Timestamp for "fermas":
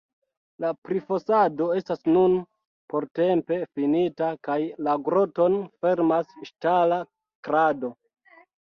5.85-6.37